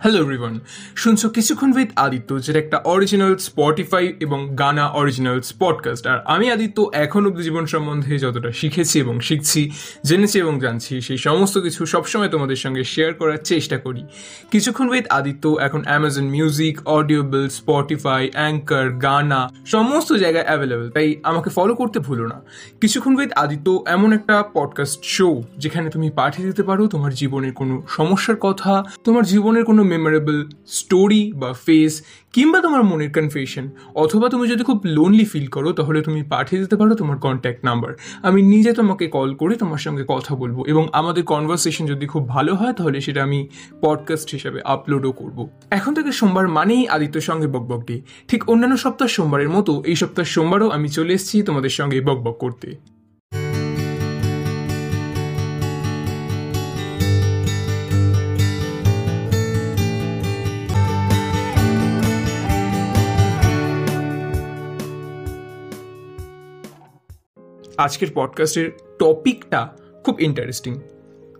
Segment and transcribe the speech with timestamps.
[0.00, 0.60] Hello everyone
[0.96, 6.90] শুনছো কিছুক্ষণ with Aditya যেটা একটা অরিজিনাল স্পটিফাই এবং গানা অরিজিনাল পডকাস্ট আর আমি আদিত্য,
[6.92, 9.70] এখন অব্দি জীবন সম্বন্ধে যতটা শিখেছি এবং শিখছি,
[10.04, 14.02] জেনেছি এবং জানছি, সেই সমস্ত কিছু সবসময় তোমাদের সঙ্গে শেয়ার করার চেষ্টা করি।
[14.50, 21.50] কিছুক্ষণ উইথ আদিত্য, এখন Amazon music Audible Spotify Anchor Gaana সমস্ত জায়গায় অ্যাভেলেবেল তাই আমাকে
[21.50, 22.40] ফলো করতে ভুলো না।
[22.80, 27.82] কিছুক্ষণ উইথ আদিত্য, এমন একটা পডকাস্ট শো যেখানে তুমি পাঠিয়ে দিতে পারো তোমার জীবনের কোনো
[27.88, 30.36] সমস্যার কথা, তোমার জীবনের কোনো মেমোরেবল
[30.78, 31.94] স্টোরি বা ফেস
[32.34, 33.64] কিংবা তোমার মনের কনফেশন
[34.02, 37.92] অথবা তুমি যদি খুব লোনলি ফিল করো, তাহলে তুমি পাঠিয়ে দিতে পারো তোমার কন্ট্যাক্ট নাম্বার
[38.28, 42.52] আমি নিজে তোমাকে কল করে তোমার সঙ্গে কথা বলব এবং আমাদের কনভারসেশন যদি খুব ভালো
[42.60, 43.38] হয়, তাহলে সেটা আমি
[43.84, 45.38] পডকাস্ট হিসাবে আপলোডও করব।
[45.78, 47.96] এখন থেকে সোমবার মানেই আদিত্যর সঙ্গে বকবক ডে
[48.28, 52.68] ঠিক অন্যান্য সপ্তাহ সোমবারের মতো, এই সপ্তাহ সোমবারও আমি চলে এসেছি তোমাদের সঙ্গে বকবক করতে।
[67.78, 69.68] আজকের পডকাস্টের টপিকটা
[70.04, 70.80] খুব ইন্টারেস্টিং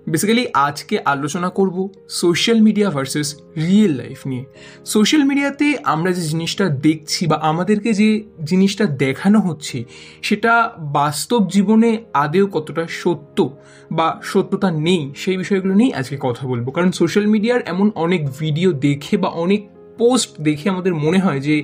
[0.09, 4.45] বেসিক্যালি আজকে আলোচনা করব social media versus real life নিয়ে।
[4.85, 9.85] সোশ্যাল মিডিয়াতে আমরা যে জিনিসটা দেখছি বা আমাদেরকে যে জিনিসটা দেখানো হচ্ছে,
[10.23, 13.57] সেটা বাস্তব জীবনে আদেও কতটা সত্য
[13.93, 18.73] বা সত্যতা নেই, সেই বিষয়গুলো নিয়েই আজকে কথা বলব। কারণ সোশ্যাল মিডিয়ার এমন অনেক ভিডিও
[18.73, 19.69] দেখে বা অনেক
[19.99, 21.57] পোস্ট দেখে আমাদের মনে হয় যে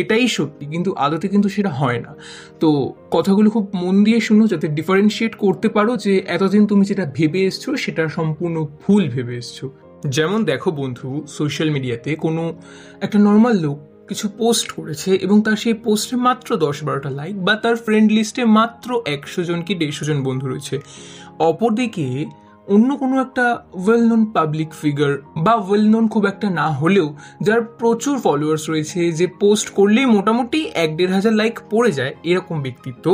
[0.00, 2.12] এটাই সত্যি, কিন্তু আদতে কিন্তু সেটা হয় না।
[2.62, 2.68] তো
[3.10, 7.68] কথাগুলো খুব মন দিয়ে শুনো, যাতে ডিফারেন্সিয়েট করতে পারো যে এতদিন তুমি যেটা ভেবে এসছো,
[7.76, 9.66] সেটা সম্পূর্ণ ভুল ভেবে এসছো।
[10.16, 12.42] যেমন দেখো বন্ধু সোশ্যাল মিডিয়াতে কোনো
[13.04, 17.54] একটা নর্মাল লোক কিছু পোস্ট করেছে এবং তার সেই পোস্টে মাত্র দশ বারোটা লাইক বা
[17.62, 20.76] তার ফ্রেন্ড লিস্টে মাত্র একশো জন কি দেড়শো জন বন্ধু রয়েছে।
[21.50, 22.06] অপরদিকে
[22.68, 27.06] অন্য কোনো একটা ওয়েল নোন পাবলিক ফিগার বা ওয়েল নোন খুব একটা না হলেও
[27.42, 32.56] যার প্রচুর ফলোয়ার্স রয়েছে, যে পোস্ট করলেই মোটামুটি এক দেড় হাজার লাইক পড়ে যায় এরকম
[32.62, 33.06] ব্যক্তিত্ব।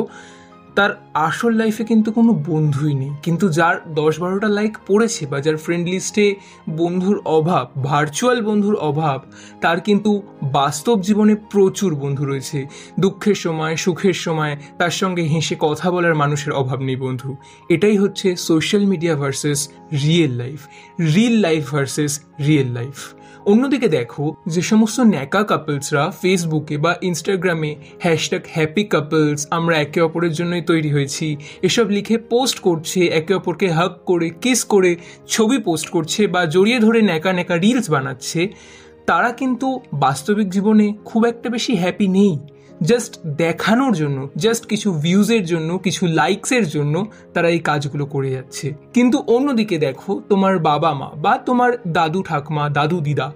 [0.74, 5.56] তার আসল লাইফে কিন্তু কোনো বন্ধুই নেই। কিন্তু যার দশ বারোটা লাইক পড়েছে বা যার
[5.56, 6.34] ফ্রেন্ড লিস্টে
[6.70, 9.20] বন্ধুর অভাব ভার্চুয়াল বন্ধুর অভাব,
[9.60, 12.66] তার কিন্তু বাস্তব জীবনে প্রচুর বন্ধু রয়েছে।
[13.00, 17.36] দুঃখের সময়, সুখের সময় তার সঙ্গে হেসে কথা বলার মানুষের অভাব নেই বন্ধু।
[17.68, 20.58] এটাই হচ্ছে social media versus real life
[21.14, 23.14] real life versus real life
[23.46, 30.32] অন্যদিকে দেখো যে সমস্ত ন্যাকা কাপলসরা ফেসবুকে বা ইনস্টাগ্রামে হ্যাশট্যাগ হ্যাপি কাপলস আমরা একে অপরের
[30.60, 34.96] জন্যই তৈরি হয়েছি। এসব লিখে পোস্ট করছে, একে অপরকে হাক করে কিস করে,
[35.28, 38.48] ছবি পোস্ট করছে বা জড়িয়ে ধরে ন্যাকা ন্যাকা রিলস বানাচ্ছে।
[39.06, 42.38] তারা কিন্তু বাস্তবিক জীবনে খুব একটা বেশি হ্যাপি নেই।
[42.82, 46.94] জাস্ট দেখানোর জন্য জাস্ট কিছু ভিউজের জন্য, কিছু লাইকসের জন্য
[47.34, 52.64] তারা এই কাজগুলো করে যাচ্ছে। কিন্তু অন্যদিকে দেখো, তোমার বাবা মা বা তোমার দাদু ঠাকমা,
[52.68, 53.32] দাদু দিদা,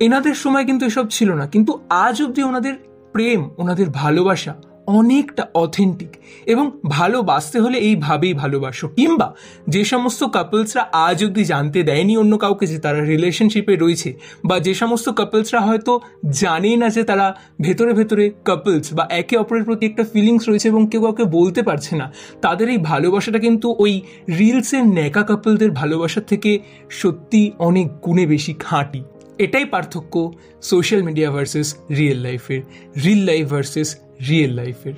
[0.00, 2.74] এনাদের সময় কিন্তু এসব ছিল না। কিন্তু আজ অবধি ওনাদের
[3.12, 4.54] প্রেম, ওনাদের ভালোবাসা
[4.96, 6.12] অনেকটা অথেন্টিক
[6.52, 9.28] এবং ভালোবাসতে হলে এইভাবেই ভালোবাসো। কিংবা
[9.68, 14.10] যে সমস্ত কাপলসরা আজ অব্দি জানতে দেয়নি অন্য কাউকে যে তারা রিলেশনশিপে রয়েছে
[14.44, 15.92] বা যে সমস্ত কাপলসরা হয়তো
[16.42, 17.26] জানেই না যে তারা
[17.60, 21.92] ভেতরে ভেতরে কাপলস বা একে অপরের প্রতি একটা ফিলিংস রয়েছে এবং কেউ কাউকে বলতে পারছে
[21.96, 22.06] না,
[22.42, 23.92] তাদের এই ভালোবাসাটা কিন্তু ওই
[24.38, 26.50] রিলসের ন্যাকা কাপলদের ভালোবাসার থেকে
[26.90, 29.00] সত্যি অনেক গুণে বেশি খাঁটি।
[29.38, 30.14] এটাই পার্থক্য
[30.62, 32.60] সোশ্যাল মিডিয়া ভার্সেস রিয়েল লাইফের
[33.04, 33.88] রিয়েল লাইফ ভার্সেস
[34.28, 34.94] রিয়েল লাইফের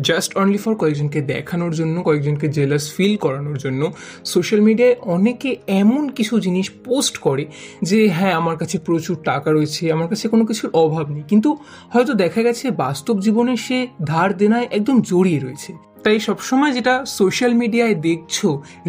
[0.00, 3.92] জাস্ট অনলি ফর কয়েকজনকে দেখানোর জন্য, কয়েকজনকে জেলাস ফিল করানোর জন্য
[4.24, 7.46] সোশ্যাল মিডিয়ায় অনেকে এমন কিছু জিনিস পোস্ট করে
[7.82, 11.56] যে হ্যাঁ আমার কাছে প্রচুর টাকা রয়েছে, আমার কাছে কোনো কিছুর অভাব নেই। কিন্তু
[11.90, 17.52] হয়তো দেখা গেছে বাস্তব জীবনে সে ধার দেনায় একদম জড়িয়ে রয়েছে। তাই সবসময় যেটা সোশ্যাল
[17.54, 18.46] মিডিয়ায় দেখছ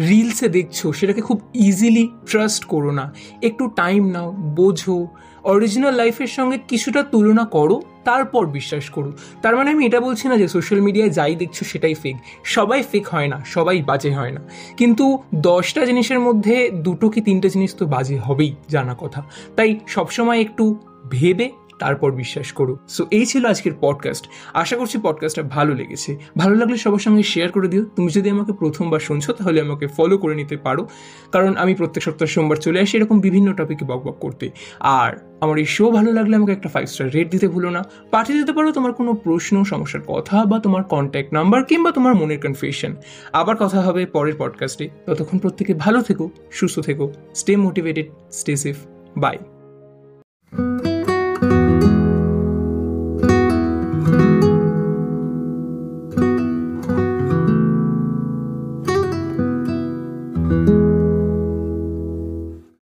[0.08, 5.06] রিলসে দেখছ, সেটাকে খুব ইজিলি ট্রাস্ট করো না। একটু টাইম নাও, বোঝো।
[5.44, 9.12] অরিজিনাল লাইফের সঙ্গে কিছুটা তুলনা করো, তারপর বিশ্বাস করো।
[9.42, 13.08] তার মানে আমি এটা বলছি না যে সোশ্যাল মিডিয়ায় যাই দেখছ সেটাই ফেক সবাই ফেক
[13.08, 14.40] হয় না, সবাই বাজে হয় না।
[14.76, 19.22] কিন্তু দশটা জিনিসের মধ্যে দুটো কি তিনটে জিনিস তো বাজে হবেই, জানা কথা।
[19.56, 20.78] তাই সবসময় একটু
[21.10, 21.50] ভেবে
[21.84, 26.76] তারপর বিশ্বাস করো। সো এই ছিল আজকের পডকাস্ট আশা করছি পডকাস্টটা ভালো লেগেছে। ভালো লাগলে
[26.76, 30.56] সবার সঙ্গে শেয়ার করে দিও। তুমি যদি আমাকে প্রথমবার শুনছো, তাহলে আমাকে ফলো করে নিতে
[30.56, 30.88] পারো।
[31.32, 34.50] কারণ আমি প্রত্যেক সপ্তাহ সোমবার চলে আসি এরকম বিভিন্ন টপিকে বক বক করতে।
[34.80, 38.38] আর আমার এই শো ভালো লাগলে আমাকে একটা ফাইভ স্টার রেট দিতে ভুলো না। পাঠিয়ে
[38.38, 42.96] দিতে পারো তোমার কোনো প্রশ্ন, সমস্যার কথা বা তোমার কন্ট্যাক্ট নাম্বার কিংবা তোমার মনের কনফিউশন
[43.32, 48.76] আবার কথা হবে পরের পডকাস্টে ততক্ষণ প্রত্যেকে ভালো থেকো, সুস্থ থেকো stay motivated stay safe
[49.16, 49.36] bye